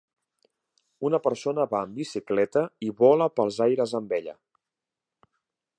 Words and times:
Una 1.09 1.19
persona 1.25 1.65
va 1.73 1.81
en 1.89 1.93
bicicleta 1.99 2.65
i 2.89 2.91
vola 3.03 3.29
pels 3.41 3.61
aires 3.67 3.95
amb 4.01 4.17
ella. 4.21 4.35